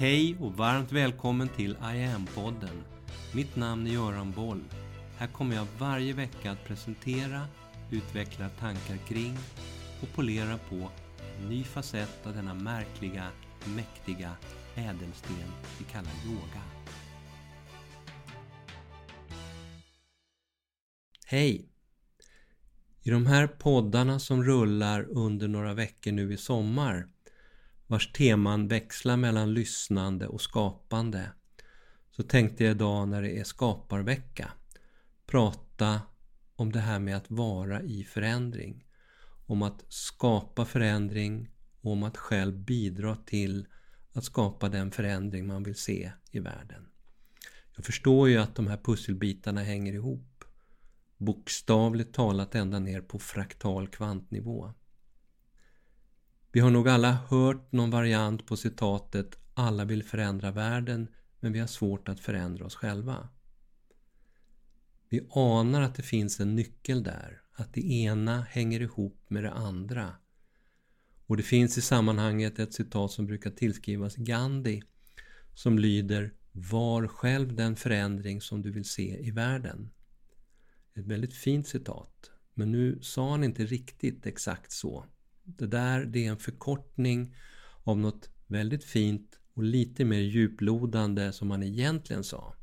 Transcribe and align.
Hej 0.00 0.36
och 0.40 0.52
varmt 0.52 0.92
välkommen 0.92 1.48
till 1.48 1.70
I 1.70 2.04
am-podden. 2.04 2.82
Mitt 3.34 3.56
namn 3.56 3.86
är 3.86 3.90
Göran 3.90 4.32
Boll. 4.32 4.64
Här 5.16 5.26
kommer 5.26 5.56
jag 5.56 5.66
varje 5.78 6.12
vecka 6.12 6.50
att 6.50 6.64
presentera, 6.64 7.46
utveckla 7.90 8.48
tankar 8.48 8.96
kring 8.96 9.36
och 10.02 10.08
polera 10.14 10.58
på 10.58 10.90
en 11.38 11.48
ny 11.48 11.64
facett 11.64 12.26
av 12.26 12.34
denna 12.34 12.54
märkliga, 12.54 13.26
mäktiga 13.76 14.36
ädelsten 14.74 15.52
vi 15.78 15.84
kallar 15.84 16.12
yoga. 16.26 16.62
Hej! 21.26 21.68
I 23.02 23.10
de 23.10 23.26
här 23.26 23.46
poddarna 23.46 24.18
som 24.18 24.44
rullar 24.44 25.06
under 25.10 25.48
några 25.48 25.74
veckor 25.74 26.12
nu 26.12 26.32
i 26.32 26.36
sommar 26.36 27.06
vars 27.90 28.12
teman 28.12 28.68
växlar 28.68 29.16
mellan 29.16 29.54
lyssnande 29.54 30.26
och 30.26 30.40
skapande 30.40 31.32
så 32.10 32.22
tänkte 32.22 32.64
jag 32.64 32.70
idag 32.70 33.08
när 33.08 33.22
det 33.22 33.38
är 33.38 33.44
skaparvecka 33.44 34.52
prata 35.26 36.00
om 36.56 36.72
det 36.72 36.80
här 36.80 36.98
med 36.98 37.16
att 37.16 37.30
vara 37.30 37.82
i 37.82 38.04
förändring. 38.04 38.84
Om 39.46 39.62
att 39.62 39.84
skapa 39.88 40.64
förändring 40.64 41.50
och 41.80 41.92
om 41.92 42.02
att 42.02 42.16
själv 42.16 42.58
bidra 42.58 43.16
till 43.16 43.66
att 44.12 44.24
skapa 44.24 44.68
den 44.68 44.90
förändring 44.90 45.46
man 45.46 45.62
vill 45.62 45.74
se 45.74 46.12
i 46.30 46.38
världen. 46.38 46.86
Jag 47.76 47.84
förstår 47.84 48.28
ju 48.28 48.38
att 48.38 48.54
de 48.54 48.66
här 48.66 48.76
pusselbitarna 48.76 49.62
hänger 49.62 49.92
ihop. 49.92 50.44
Bokstavligt 51.16 52.14
talat 52.14 52.54
ända 52.54 52.78
ner 52.78 53.00
på 53.00 53.18
fraktal 53.18 53.88
kvantnivå. 53.88 54.72
Vi 56.52 56.60
har 56.60 56.70
nog 56.70 56.88
alla 56.88 57.12
hört 57.12 57.72
någon 57.72 57.90
variant 57.90 58.46
på 58.46 58.56
citatet 58.56 59.38
Alla 59.54 59.84
vill 59.84 60.02
förändra 60.02 60.50
världen 60.50 61.08
men 61.40 61.52
vi 61.52 61.58
har 61.58 61.66
svårt 61.66 62.08
att 62.08 62.20
förändra 62.20 62.64
oss 62.64 62.74
själva. 62.74 63.28
Vi 65.08 65.28
anar 65.30 65.82
att 65.82 65.94
det 65.94 66.02
finns 66.02 66.40
en 66.40 66.56
nyckel 66.56 67.02
där, 67.02 67.42
att 67.52 67.74
det 67.74 67.92
ena 67.92 68.42
hänger 68.42 68.80
ihop 68.80 69.24
med 69.28 69.44
det 69.44 69.50
andra. 69.50 70.14
Och 71.26 71.36
det 71.36 71.42
finns 71.42 71.78
i 71.78 71.80
sammanhanget 71.80 72.58
ett 72.58 72.74
citat 72.74 73.12
som 73.12 73.26
brukar 73.26 73.50
tillskrivas 73.50 74.16
Gandhi 74.16 74.82
som 75.54 75.78
lyder 75.78 76.34
Var 76.52 77.06
själv 77.06 77.54
den 77.54 77.76
förändring 77.76 78.40
som 78.40 78.62
du 78.62 78.70
vill 78.70 78.84
se 78.84 79.26
i 79.26 79.30
världen. 79.30 79.90
Ett 80.94 81.06
väldigt 81.06 81.34
fint 81.34 81.68
citat, 81.68 82.30
men 82.54 82.72
nu 82.72 82.98
sa 83.02 83.30
han 83.30 83.44
inte 83.44 83.64
riktigt 83.64 84.26
exakt 84.26 84.72
så. 84.72 85.06
Det 85.58 85.66
där 85.66 86.04
det 86.04 86.26
är 86.26 86.30
en 86.30 86.36
förkortning 86.36 87.34
av 87.84 87.98
något 87.98 88.30
väldigt 88.46 88.84
fint 88.84 89.38
och 89.54 89.62
lite 89.62 90.04
mer 90.04 90.18
djuplodande 90.20 91.32
som 91.32 91.48
man 91.48 91.62
egentligen 91.62 92.24
sa. 92.24 92.54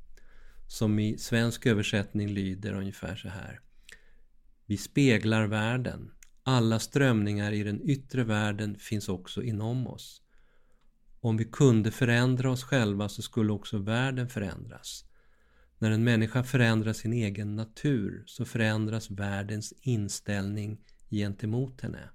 Som 0.67 0.99
i 0.99 1.17
svensk 1.17 1.65
översättning 1.65 2.27
lyder 2.27 2.73
ungefär 2.73 3.15
så 3.15 3.29
här. 3.29 3.59
Vi 4.65 4.77
speglar 4.77 5.47
världen. 5.47 6.11
Alla 6.43 6.79
strömningar 6.79 7.51
i 7.51 7.63
den 7.63 7.81
yttre 7.89 8.23
världen 8.23 8.75
finns 8.79 9.09
också 9.09 9.43
inom 9.43 9.87
oss. 9.87 10.21
Om 11.19 11.37
vi 11.37 11.45
kunde 11.45 11.91
förändra 11.91 12.51
oss 12.51 12.63
själva 12.63 13.09
så 13.09 13.21
skulle 13.21 13.51
också 13.53 13.77
världen 13.77 14.29
förändras. 14.29 15.05
När 15.79 15.91
en 15.91 16.03
människa 16.03 16.43
förändrar 16.43 16.93
sin 16.93 17.13
egen 17.13 17.55
natur 17.55 18.23
så 18.25 18.45
förändras 18.45 19.11
världens 19.11 19.73
inställning 19.81 20.77
gentemot 21.09 21.81
henne. 21.81 22.09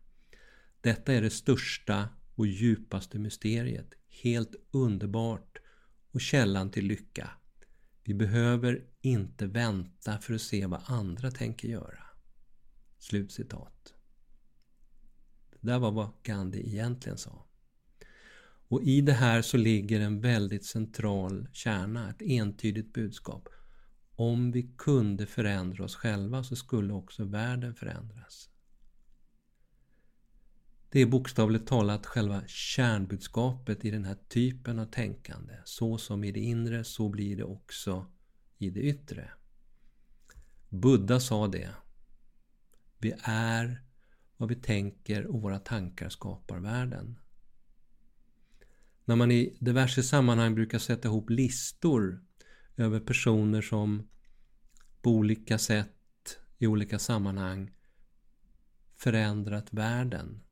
Detta 0.82 1.12
är 1.12 1.22
det 1.22 1.30
största 1.30 2.08
och 2.34 2.46
djupaste 2.46 3.18
mysteriet. 3.18 3.94
Helt 4.22 4.54
underbart 4.70 5.58
och 6.10 6.20
källan 6.20 6.70
till 6.70 6.86
lycka. 6.86 7.30
Vi 8.04 8.14
behöver 8.14 8.84
inte 9.00 9.46
vänta 9.46 10.18
för 10.18 10.34
att 10.34 10.40
se 10.40 10.66
vad 10.66 10.82
andra 10.86 11.30
tänker 11.30 11.68
göra. 11.68 12.04
Slutcitat. 12.98 13.94
Det 15.50 15.66
där 15.66 15.78
var 15.78 15.90
vad 15.90 16.10
Gandhi 16.22 16.66
egentligen 16.66 17.18
sa. 17.18 17.46
Och 18.68 18.82
i 18.82 19.00
det 19.00 19.12
här 19.12 19.42
så 19.42 19.56
ligger 19.56 20.00
en 20.00 20.20
väldigt 20.20 20.64
central 20.64 21.48
kärna, 21.52 22.10
ett 22.10 22.22
entydigt 22.22 22.92
budskap. 22.92 23.48
Om 24.14 24.52
vi 24.52 24.74
kunde 24.78 25.26
förändra 25.26 25.84
oss 25.84 25.96
själva 25.96 26.44
så 26.44 26.56
skulle 26.56 26.92
också 26.92 27.24
världen 27.24 27.74
förändras. 27.74 28.51
Det 30.92 31.00
är 31.00 31.06
bokstavligt 31.06 31.66
talat 31.66 32.06
själva 32.06 32.42
kärnbudskapet 32.46 33.84
i 33.84 33.90
den 33.90 34.04
här 34.04 34.16
typen 34.28 34.78
av 34.78 34.86
tänkande. 34.86 35.54
Så 35.64 35.98
som 35.98 36.24
i 36.24 36.32
det 36.32 36.40
inre, 36.40 36.84
så 36.84 37.08
blir 37.08 37.36
det 37.36 37.44
också 37.44 38.06
i 38.58 38.70
det 38.70 38.80
yttre. 38.80 39.30
Buddha 40.68 41.20
sa 41.20 41.48
det. 41.48 41.70
Vi 42.98 43.14
är 43.24 43.82
vad 44.36 44.48
vi 44.48 44.54
tänker 44.54 45.26
och 45.26 45.42
våra 45.42 45.58
tankar 45.58 46.08
skapar 46.08 46.58
världen. 46.58 47.18
När 49.04 49.16
man 49.16 49.30
i 49.30 49.56
diverse 49.60 50.02
sammanhang 50.02 50.54
brukar 50.54 50.78
sätta 50.78 51.08
ihop 51.08 51.30
listor 51.30 52.24
över 52.76 53.00
personer 53.00 53.62
som 53.62 54.08
på 55.02 55.10
olika 55.10 55.58
sätt 55.58 56.38
i 56.58 56.66
olika 56.66 56.98
sammanhang 56.98 57.70
förändrat 58.96 59.72
världen 59.72 60.42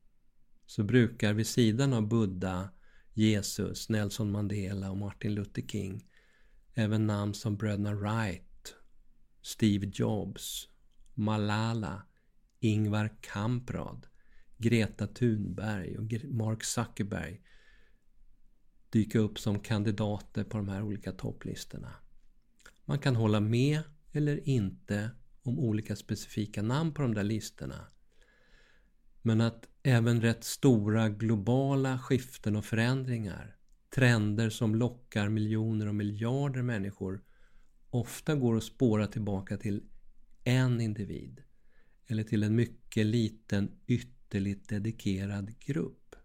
så 0.71 0.83
brukar 0.83 1.33
vid 1.33 1.47
sidan 1.47 1.93
av 1.93 2.07
Buddha, 2.07 2.69
Jesus, 3.13 3.89
Nelson 3.89 4.31
Mandela 4.31 4.91
och 4.91 4.97
Martin 4.97 5.35
Luther 5.35 5.61
King 5.61 6.07
även 6.73 7.07
namn 7.07 7.33
som 7.33 7.57
bröderna 7.57 7.93
Wright, 7.93 8.75
Steve 9.41 9.91
Jobs, 9.93 10.69
Malala, 11.13 12.05
Ingvar 12.59 13.17
Kamprad, 13.21 14.07
Greta 14.57 15.07
Thunberg 15.07 15.97
och 15.97 16.33
Mark 16.33 16.63
Zuckerberg 16.63 17.41
dyka 18.89 19.19
upp 19.19 19.39
som 19.39 19.59
kandidater 19.59 20.43
på 20.43 20.57
de 20.57 20.69
här 20.69 20.81
olika 20.83 21.11
topplistorna. 21.11 21.93
Man 22.85 22.99
kan 22.99 23.15
hålla 23.15 23.39
med 23.39 23.81
eller 24.11 24.49
inte 24.49 25.09
om 25.41 25.59
olika 25.59 25.95
specifika 25.95 26.61
namn 26.61 26.93
på 26.93 27.01
de 27.01 27.13
där 27.13 27.23
listorna. 27.23 27.87
Men 29.21 29.41
att 29.41 29.67
även 29.83 30.21
rätt 30.21 30.43
stora 30.43 31.09
globala 31.09 31.99
skiften 31.99 32.55
och 32.55 32.65
förändringar, 32.65 33.55
trender 33.95 34.49
som 34.49 34.75
lockar 34.75 35.29
miljoner 35.29 35.87
och 35.87 35.95
miljarder 35.95 36.61
människor, 36.61 37.23
ofta 37.89 38.35
går 38.35 38.57
att 38.57 38.63
spåra 38.63 39.07
tillbaka 39.07 39.57
till 39.57 39.83
en 40.43 40.81
individ 40.81 41.41
eller 42.07 42.23
till 42.23 42.43
en 42.43 42.55
mycket 42.55 43.05
liten 43.05 43.71
ytterligt 43.87 44.69
dedikerad 44.69 45.59
grupp. 45.59 46.15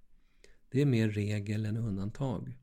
Det 0.71 0.83
är 0.83 0.87
mer 0.87 1.09
regel 1.09 1.67
än 1.67 1.77
undantag. 1.77 2.59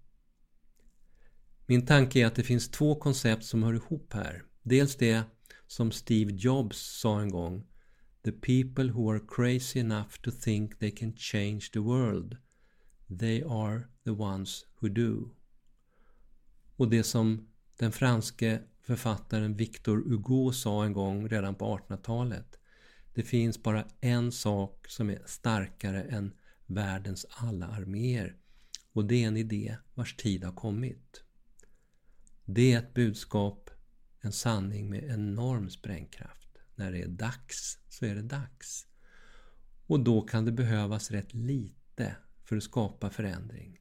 Min 1.65 1.85
tanke 1.85 2.19
är 2.19 2.25
att 2.25 2.35
det 2.35 2.43
finns 2.43 2.69
två 2.69 2.95
koncept 2.95 3.45
som 3.45 3.63
hör 3.63 3.73
ihop 3.73 4.13
här. 4.13 4.43
Dels 4.63 4.95
det 4.95 5.23
som 5.67 5.91
Steve 5.91 6.33
Jobs 6.33 6.77
sa 6.77 7.21
en 7.21 7.29
gång 7.29 7.67
The 8.23 8.31
people 8.31 8.89
who 8.89 9.11
are 9.11 9.19
crazy 9.19 9.79
enough 9.79 10.21
to 10.21 10.31
think 10.31 10.79
they 10.79 10.91
can 10.91 11.13
change 11.17 11.71
the 11.73 11.79
world. 11.79 12.37
They 13.19 13.43
are 13.43 13.87
the 14.03 14.11
ones 14.11 14.65
who 14.79 14.89
do. 14.89 15.29
Och 16.75 16.89
det 16.89 17.03
som 17.03 17.47
den 17.77 17.91
franske 17.91 18.61
författaren 18.81 19.57
Victor 19.57 20.09
Hugo 20.09 20.51
sa 20.51 20.85
en 20.85 20.93
gång 20.93 21.27
redan 21.27 21.55
på 21.55 21.77
1800-talet. 21.77 22.59
Det 23.13 23.23
finns 23.23 23.63
bara 23.63 23.87
en 24.01 24.31
sak 24.31 24.87
som 24.87 25.09
är 25.09 25.21
starkare 25.25 26.03
än 26.03 26.33
världens 26.65 27.25
alla 27.29 27.67
arméer. 27.67 28.37
Och 28.93 29.05
det 29.05 29.23
är 29.23 29.27
en 29.27 29.37
idé 29.37 29.77
vars 29.93 30.15
tid 30.15 30.43
har 30.43 30.53
kommit. 30.53 31.23
Det 32.45 32.73
är 32.73 32.79
ett 32.79 32.93
budskap, 32.93 33.69
en 34.21 34.31
sanning 34.31 34.89
med 34.89 35.03
enorm 35.03 35.69
sprängkraft. 35.69 36.42
När 36.75 36.91
det 36.91 37.01
är 37.01 37.07
dags 37.07 37.79
så 37.89 38.05
är 38.05 38.15
det 38.15 38.21
dags. 38.21 38.87
Och 39.87 39.99
då 39.99 40.21
kan 40.21 40.45
det 40.45 40.51
behövas 40.51 41.11
rätt 41.11 41.33
lite 41.33 42.15
för 42.43 42.57
att 42.57 42.63
skapa 42.63 43.09
förändring. 43.09 43.79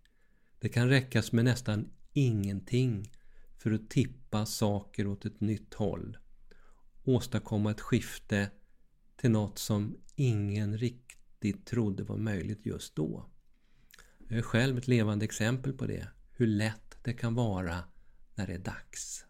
Det 0.58 0.68
kan 0.68 0.88
räckas 0.88 1.32
med 1.32 1.44
nästan 1.44 1.90
ingenting 2.12 3.10
för 3.58 3.72
att 3.72 3.90
tippa 3.90 4.46
saker 4.46 5.06
åt 5.06 5.24
ett 5.24 5.40
nytt 5.40 5.74
håll. 5.74 6.18
Åstadkomma 7.04 7.70
ett 7.70 7.80
skifte 7.80 8.50
till 9.16 9.30
något 9.30 9.58
som 9.58 9.96
ingen 10.14 10.78
riktigt 10.78 11.66
trodde 11.66 12.02
var 12.02 12.16
möjligt 12.16 12.66
just 12.66 12.96
då. 12.96 13.26
Jag 14.28 14.38
är 14.38 14.42
själv 14.42 14.78
ett 14.78 14.88
levande 14.88 15.24
exempel 15.24 15.72
på 15.72 15.86
det. 15.86 16.08
Hur 16.30 16.46
lätt 16.46 16.98
det 17.02 17.12
kan 17.12 17.34
vara 17.34 17.84
när 18.34 18.46
det 18.46 18.54
är 18.54 18.58
dags. 18.58 19.24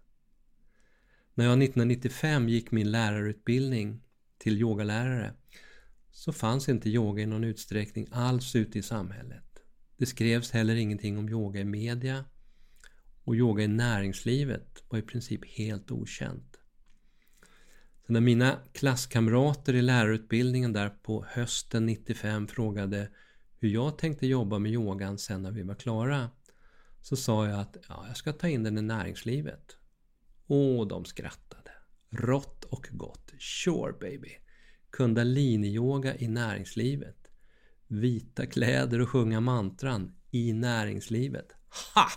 När 1.35 1.45
jag 1.45 1.63
1995 1.63 2.49
gick 2.49 2.71
min 2.71 2.91
lärarutbildning 2.91 4.03
till 4.39 4.59
yogalärare 4.59 5.35
så 6.11 6.33
fanns 6.33 6.69
inte 6.69 6.89
yoga 6.89 7.23
i 7.23 7.27
någon 7.27 7.45
utsträckning 7.45 8.07
alls 8.11 8.57
ute 8.57 8.79
i 8.79 8.83
samhället. 8.83 9.45
Det 9.97 10.07
skrevs 10.07 10.51
heller 10.51 10.75
ingenting 10.75 11.19
om 11.19 11.29
yoga 11.29 11.61
i 11.61 11.65
media. 11.65 12.25
och 13.25 13.35
yoga 13.35 13.65
i 13.65 13.69
näringslivet 13.69 14.85
var 14.89 14.99
i 14.99 15.03
princip 15.03 15.45
helt 15.45 15.91
okänt. 15.91 16.59
Så 18.07 18.13
när 18.13 18.21
mina 18.21 18.59
klasskamrater 18.73 19.75
i 19.75 19.83
lärarutbildningen 19.83 20.73
där 20.73 20.89
på 20.89 21.25
hösten 21.29 21.87
95 21.87 22.49
frågade 22.49 23.09
hur 23.59 23.69
jag 23.69 23.99
tänkte 23.99 24.27
jobba 24.27 24.59
med 24.59 24.73
yogan 24.73 25.19
sen 25.19 25.43
när 25.43 25.51
vi 25.51 25.63
var 25.63 25.75
klara 25.75 26.31
så 27.01 27.17
sa 27.17 27.49
jag 27.49 27.61
att 27.61 27.77
ja, 27.89 28.05
jag 28.09 28.17
ska 28.17 28.33
ta 28.33 28.49
in 28.49 28.63
den 28.63 28.79
i 28.79 28.83
näringslivet. 28.83 29.77
Och 30.47 30.89
de 30.89 31.05
skrattade. 31.05 31.71
Rått 32.11 32.65
och 32.65 32.89
gott. 32.93 33.33
Sure 33.39 33.93
baby. 34.01 34.31
Kundaliniyoga 34.91 36.17
i 36.17 36.29
näringslivet. 36.29 37.31
Vita 37.87 38.47
kläder 38.47 39.01
och 39.01 39.09
sjunga 39.09 39.41
mantran 39.41 40.15
i 40.31 40.53
näringslivet. 40.53 41.53
Ha! 41.95 42.09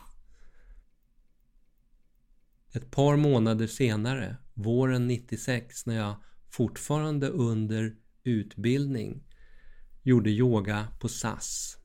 Ett 2.74 2.92
par 2.92 3.16
månader 3.18 3.68
senare, 3.68 4.38
våren 4.54 5.08
96, 5.08 5.86
när 5.86 5.96
jag 5.96 6.16
fortfarande 6.50 7.30
under 7.30 7.96
utbildning 8.24 9.24
gjorde 10.04 10.30
yoga 10.30 10.88
på 11.00 11.10
SAS, 11.10 11.78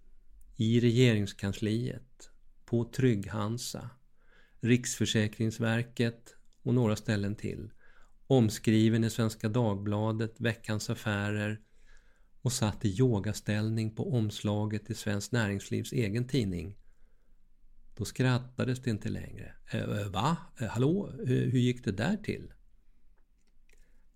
i 0.56 0.81
regeringskansliet, 0.81 2.31
på 2.64 2.84
Trygg-Hansa, 2.84 3.90
Riksförsäkringsverket 4.60 6.36
och 6.62 6.74
några 6.74 6.96
ställen 6.96 7.36
till. 7.36 7.70
Omskriven 8.26 9.04
i 9.04 9.10
Svenska 9.10 9.48
Dagbladet, 9.48 10.40
Veckans 10.40 10.90
Affärer 10.90 11.60
och 12.42 12.52
satt 12.52 12.84
i 12.84 12.88
yogaställning 12.88 13.94
på 13.94 14.14
omslaget 14.14 14.90
i 14.90 14.94
Svenskt 14.94 15.32
Näringslivs 15.32 15.92
egen 15.92 16.28
tidning. 16.28 16.76
Då 17.96 18.04
skrattades 18.04 18.82
det 18.82 18.90
inte 18.90 19.08
längre. 19.08 19.54
Eh, 19.72 19.80
eh 19.80 20.08
va? 20.08 20.36
Eh, 20.60 20.66
hallå? 20.66 21.10
Eh, 21.22 21.26
hur 21.26 21.58
gick 21.58 21.84
det 21.84 21.92
där 21.92 22.16
till? 22.16 22.52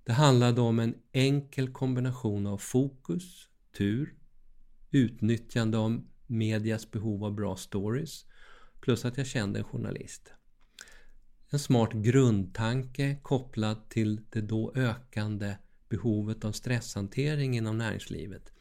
Det 0.05 0.13
handlade 0.13 0.61
om 0.61 0.79
en 0.79 0.95
enkel 1.13 1.73
kombination 1.73 2.47
av 2.47 2.59
fokus, 2.59 3.49
tur, 3.77 4.15
utnyttjande 4.91 5.79
av 5.79 6.05
medias 6.27 6.91
behov 6.91 7.25
av 7.25 7.35
bra 7.35 7.57
stories 7.57 8.25
plus 8.85 9.05
att 9.05 9.19
jag 9.19 9.27
kände 9.27 9.59
en 9.59 9.65
journalist. 9.65 10.33
En 11.51 11.59
smart 11.59 11.93
grundtanke 11.93 13.17
kopplad 13.23 13.89
till 13.89 14.21
det 14.31 14.41
då 14.41 14.73
ökande 14.77 15.57
behovet 15.89 16.45
av 16.45 16.53
stresshantering 16.53 17.57
inom 17.57 17.79
näringslivet 17.79 18.53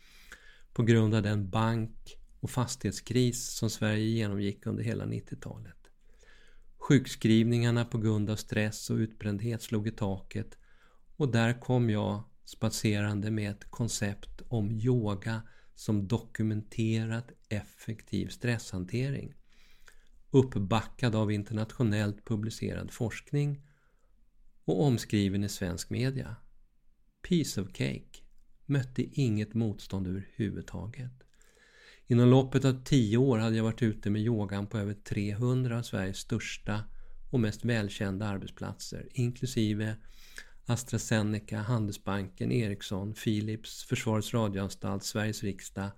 på 0.74 0.84
grund 0.84 1.16
av 1.16 1.24
den 1.24 1.50
bank 1.50 2.18
och 2.40 2.50
fastighetskris 2.50 3.50
som 3.52 3.70
Sverige 3.70 4.06
genomgick 4.06 4.66
under 4.66 4.84
hela 4.84 5.06
90-talet. 5.06 5.90
Sjukskrivningarna 6.78 7.86
på 7.86 7.98
grund 7.98 8.30
av 8.30 8.36
stress 8.36 8.90
och 8.90 8.98
utbrändhet 8.98 9.62
slog 9.62 9.88
i 9.88 9.92
taket 9.92 10.58
och 11.16 11.32
där 11.32 11.60
kom 11.60 11.90
jag 11.90 12.24
spatserande 12.46 13.32
med 13.32 13.52
ett 13.52 13.66
koncept 13.70 14.42
om 14.48 14.72
yoga 14.72 15.42
som 15.76 16.08
dokumenterat 16.08 17.32
effektiv 17.50 18.28
stresshantering. 18.28 19.34
Uppbackad 20.36 21.16
av 21.16 21.32
internationellt 21.32 22.26
publicerad 22.26 22.92
forskning 22.92 23.62
och 24.66 24.84
omskriven 24.84 25.44
i 25.44 25.50
svensk 25.50 25.90
media. 25.90 26.36
Piece 27.28 27.62
of 27.62 27.68
cake. 27.68 28.22
Mötte 28.66 29.04
inget 29.04 29.54
motstånd 29.54 30.08
överhuvudtaget. 30.08 31.12
Inom 32.08 32.30
loppet 32.30 32.66
av 32.66 32.84
tio 32.84 33.18
år 33.18 33.38
hade 33.38 33.56
jag 33.56 33.64
varit 33.64 33.82
ute 33.82 34.10
med 34.10 34.22
yogan 34.22 34.68
på 34.68 34.78
över 34.78 34.94
300 34.94 35.78
av 35.78 35.82
Sveriges 35.82 36.18
största 36.18 36.84
och 37.32 37.40
mest 37.40 37.66
välkända 37.66 38.26
arbetsplatser, 38.28 39.08
inklusive 39.12 39.96
AstraZeneca, 40.66 41.58
Handelsbanken, 41.58 42.52
Ericsson, 42.52 43.14
Philips, 43.14 43.84
Försvarets 43.84 44.34
radioanstalt, 44.34 45.04
Sveriges 45.04 45.44
riksdag 45.44 45.92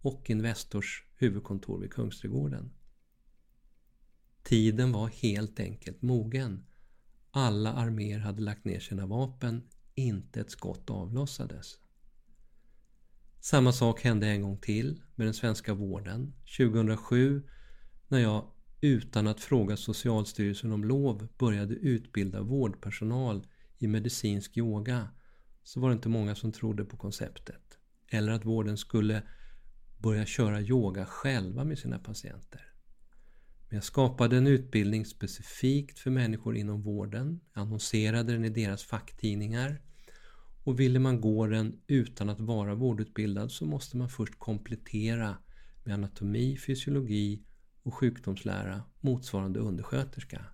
och 0.00 0.30
Investors 0.30 1.04
huvudkontor 1.16 1.80
vid 1.80 1.92
Kungsträdgården. 1.92 2.70
Tiden 4.42 4.92
var 4.92 5.08
helt 5.08 5.60
enkelt 5.60 6.02
mogen. 6.02 6.66
Alla 7.30 7.72
arméer 7.72 8.18
hade 8.18 8.42
lagt 8.42 8.64
ner 8.64 8.80
sina 8.80 9.06
vapen, 9.06 9.62
inte 9.94 10.40
ett 10.40 10.50
skott 10.50 10.90
avlossades. 10.90 11.78
Samma 13.40 13.72
sak 13.72 14.00
hände 14.00 14.26
en 14.26 14.42
gång 14.42 14.58
till 14.58 15.02
med 15.14 15.26
den 15.26 15.34
svenska 15.34 15.74
vården. 15.74 16.32
2007 16.58 17.42
när 18.08 18.18
jag 18.18 18.44
utan 18.80 19.26
att 19.26 19.40
fråga 19.40 19.76
Socialstyrelsen 19.76 20.72
om 20.72 20.84
lov 20.84 21.28
började 21.38 21.74
utbilda 21.74 22.42
vårdpersonal 22.42 23.46
i 23.78 23.86
medicinsk 23.86 24.56
yoga 24.56 25.08
så 25.62 25.80
var 25.80 25.88
det 25.88 25.92
inte 25.92 26.08
många 26.08 26.34
som 26.34 26.52
trodde 26.52 26.84
på 26.84 26.96
konceptet. 26.96 27.78
Eller 28.08 28.32
att 28.32 28.44
vården 28.44 28.76
skulle 28.76 29.22
börja 29.98 30.26
köra 30.26 30.60
yoga 30.60 31.06
själva 31.06 31.64
med 31.64 31.78
sina 31.78 31.98
patienter. 31.98 32.69
Men 33.70 33.76
jag 33.76 33.84
skapade 33.84 34.36
en 34.36 34.46
utbildning 34.46 35.06
specifikt 35.06 35.98
för 35.98 36.10
människor 36.10 36.56
inom 36.56 36.82
vården, 36.82 37.40
annonserade 37.52 38.32
den 38.32 38.44
i 38.44 38.48
deras 38.48 38.82
facktidningar 38.84 39.80
och 40.64 40.80
ville 40.80 40.98
man 40.98 41.20
gå 41.20 41.46
den 41.46 41.80
utan 41.86 42.28
att 42.28 42.40
vara 42.40 42.74
vårdutbildad 42.74 43.52
så 43.52 43.66
måste 43.66 43.96
man 43.96 44.08
först 44.08 44.38
komplettera 44.38 45.36
med 45.84 45.94
anatomi, 45.94 46.56
fysiologi 46.56 47.42
och 47.82 47.94
sjukdomslära 47.94 48.82
motsvarande 49.00 49.60
undersköterska. 49.60 50.44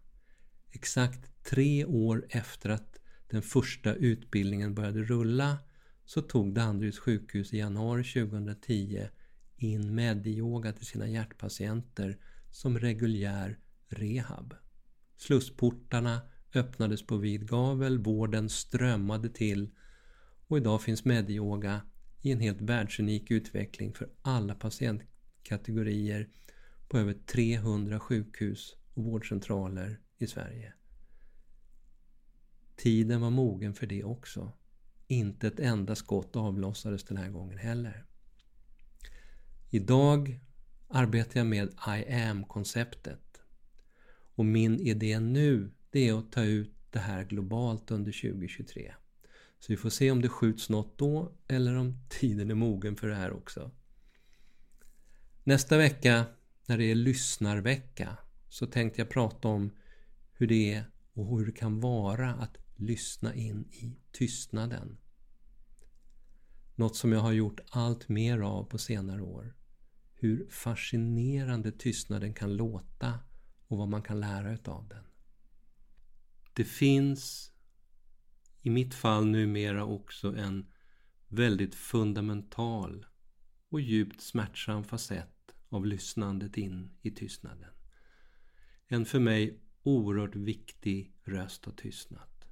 Exakt 0.71 1.45
tre 1.45 1.85
år 1.85 2.27
efter 2.29 2.71
att 2.71 3.01
den 3.31 3.43
första 3.43 3.95
utbildningen 3.95 4.75
började 4.75 5.03
rulla 5.03 5.59
så 6.05 6.23
tog 6.23 6.55
Danderyds 6.55 6.99
sjukhus 6.99 7.53
i 7.53 7.59
januari 7.59 8.05
2010 8.05 9.09
in 9.57 9.95
Mediyoga 9.95 10.73
till 10.73 10.87
sina 10.87 11.09
hjärtpatienter 11.09 12.19
som 12.56 12.79
reguljär 12.79 13.58
rehab. 13.88 14.55
Slussportarna 15.17 16.20
öppnades 16.55 17.06
på 17.06 17.17
vid 17.17 17.49
gavel, 17.49 17.99
vården 17.99 18.49
strömmade 18.49 19.29
till 19.29 19.70
och 20.47 20.56
idag 20.58 20.82
finns 20.82 21.05
Mediyoga 21.05 21.81
i 22.23 22.32
en 22.32 22.41
helt 22.41 22.61
världsunik 22.61 23.31
utveckling 23.31 23.94
för 23.94 24.11
alla 24.23 24.55
patientkategorier 24.55 26.29
på 26.88 26.99
över 26.99 27.12
300 27.12 28.00
sjukhus 28.00 28.76
och 28.95 29.04
vårdcentraler 29.04 30.00
i 30.19 30.26
Sverige. 30.26 30.75
Tiden 32.76 33.21
var 33.21 33.31
mogen 33.31 33.75
för 33.75 33.87
det 33.87 34.04
också. 34.04 34.52
Inte 35.07 35.47
ett 35.47 35.61
enda 35.61 35.95
skott 35.95 36.37
avlossades 36.37 37.04
den 37.04 37.16
här 37.16 37.31
gången 37.31 37.59
heller. 37.59 38.07
Idag 39.71 40.40
arbetar 40.88 41.40
jag 41.40 41.47
med 41.47 41.69
I 41.69 42.12
am-konceptet. 42.12 43.40
Och 44.35 44.45
min 44.45 44.81
idé 44.81 45.21
nu 45.21 45.71
det 45.90 46.09
är 46.09 46.19
att 46.19 46.33
ta 46.33 46.43
ut 46.43 46.73
det 46.90 46.99
här 46.99 47.25
globalt 47.25 47.90
under 47.90 48.12
2023. 48.12 48.95
Så 49.59 49.73
vi 49.73 49.76
får 49.76 49.90
se 49.90 50.11
om 50.11 50.23
det 50.23 50.28
skjuts 50.28 50.69
något 50.69 50.99
då 50.99 51.33
eller 51.49 51.75
om 51.75 51.99
tiden 52.09 52.50
är 52.50 52.55
mogen 52.55 52.97
för 52.97 53.09
det 53.09 53.14
här 53.14 53.33
också. 53.33 53.71
Nästa 55.45 55.78
vecka 55.78 56.25
när 56.66 56.78
det 56.78 56.85
är 56.85 56.95
lyssnarvecka 56.95 58.16
så 58.49 58.66
tänkte 58.66 59.00
jag 59.00 59.09
prata 59.09 59.49
om 59.49 59.71
hur 60.33 60.47
det 60.47 60.75
är 60.75 60.85
och 61.12 61.38
hur 61.38 61.47
det 61.47 61.52
kan 61.52 61.81
vara 61.81 62.35
att 62.35 62.57
lyssna 62.76 63.35
in 63.35 63.64
i 63.73 63.97
tystnaden. 64.12 64.99
Något 66.75 66.97
som 66.97 67.12
jag 67.12 67.21
har 67.21 67.33
gjort 67.33 67.61
allt 67.71 68.09
mer 68.09 68.38
av 68.38 68.64
på 68.64 68.78
senare 68.78 69.23
år. 69.23 69.55
Hur 70.26 70.49
fascinerande 70.50 71.73
tystnaden 71.73 72.35
kan 72.35 72.56
låta 72.56 73.18
och 73.66 73.78
vad 73.78 73.88
man 73.88 74.02
kan 74.02 74.21
lära 74.21 74.52
utav 74.52 74.88
den. 74.88 75.04
Det 76.52 76.64
finns 76.64 77.52
i 78.62 78.71
mitt 78.71 78.95
fall 78.95 79.26
numera 79.26 79.85
också 79.85 80.37
en 80.37 80.66
väldigt 81.28 81.75
fundamental 81.75 83.06
och 83.68 83.80
djupt 83.80 84.21
smärtsam 84.21 84.85
facett 84.85 85.54
av 85.68 85.87
lyssnandet 85.87 86.56
in 86.56 86.97
i 87.02 87.11
tystnaden. 87.11 87.71
En 88.87 89.04
för 89.04 89.21
mig 89.21 89.61
oerhört 89.83 90.37
viktig 90.37 91.14
röst 91.25 91.64
har 91.64 91.73
tystnat. 91.73 92.49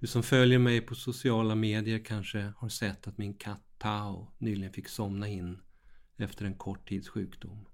Du 0.00 0.06
som 0.06 0.22
följer 0.22 0.58
mig 0.58 0.80
på 0.80 0.94
sociala 0.94 1.54
medier 1.54 2.04
kanske 2.04 2.52
har 2.56 2.68
sett 2.68 3.06
att 3.06 3.18
min 3.18 3.34
katt 3.34 3.64
Tao 3.78 4.32
nyligen 4.38 4.72
fick 4.72 4.88
somna 4.88 5.28
in 5.28 5.58
efter 6.16 6.44
en 6.44 6.54
kort 6.54 6.88
tids 6.88 7.08
sjukdom. 7.08 7.66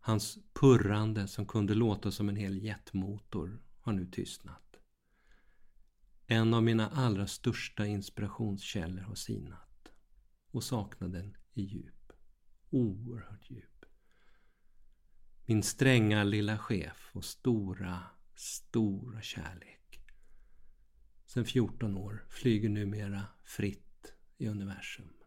Hans 0.00 0.38
purrande 0.52 1.28
som 1.28 1.46
kunde 1.46 1.74
låta 1.74 2.10
som 2.10 2.28
en 2.28 2.36
hel 2.36 2.62
jetmotor 2.62 3.62
har 3.80 3.92
nu 3.92 4.06
tystnat. 4.06 4.76
En 6.26 6.54
av 6.54 6.62
mina 6.62 6.88
allra 6.88 7.26
största 7.26 7.86
inspirationskällor 7.86 9.02
har 9.02 9.14
sinat. 9.14 9.92
Och 10.50 10.64
saknaden 10.64 11.36
är 11.54 11.62
djup. 11.62 12.12
Oerhört 12.70 13.50
djup. 13.50 13.84
Min 15.46 15.62
stränga 15.62 16.24
lilla 16.24 16.58
chef 16.58 17.10
och 17.12 17.24
stora, 17.24 18.02
stora 18.34 19.22
kärlek. 19.22 20.00
Sen 21.26 21.44
14 21.44 21.96
år 21.96 22.26
flyger 22.28 22.68
numera 22.68 23.26
fritt 23.44 24.14
i 24.38 24.48
universum. 24.48 25.19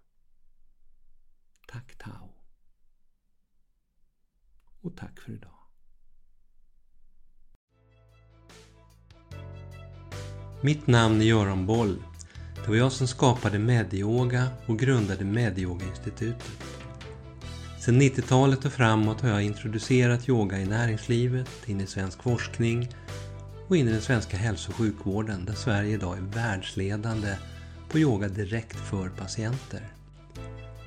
Tack 1.73 1.97
Tao. 1.97 2.29
Och 4.81 4.97
tack 4.97 5.19
för 5.19 5.31
idag. 5.31 5.51
Mitt 10.61 10.87
namn 10.87 11.21
är 11.21 11.25
Göran 11.25 11.65
Boll. 11.65 12.03
Det 12.55 12.67
var 12.67 12.75
jag 12.75 12.91
som 12.91 13.07
skapade 13.07 13.59
Medyoga 13.59 14.47
och 14.65 14.79
grundade 14.79 15.25
Medyoga-institutet. 15.25 16.51
Sedan 17.79 18.01
90-talet 18.01 18.65
och 18.65 18.73
framåt 18.73 19.21
har 19.21 19.29
jag 19.29 19.43
introducerat 19.43 20.29
yoga 20.29 20.59
i 20.59 20.65
näringslivet, 20.65 21.49
in 21.69 21.81
i 21.81 21.87
svensk 21.87 22.23
forskning 22.23 22.89
och 23.67 23.77
in 23.77 23.87
i 23.87 23.91
den 23.91 24.01
svenska 24.01 24.37
hälso 24.37 24.71
och 24.71 24.75
sjukvården 24.75 25.45
där 25.45 25.53
Sverige 25.53 25.93
idag 25.93 26.17
är 26.17 26.21
världsledande 26.21 27.35
på 27.89 27.99
yoga 27.99 28.27
direkt 28.27 28.77
för 28.77 29.09
patienter. 29.09 29.93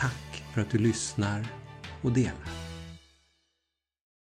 Tack 0.00 0.44
för 0.54 0.60
att 0.60 0.70
du 0.70 0.78
lyssnar 0.78 1.46
och 2.02 2.12
delar. 2.12 2.59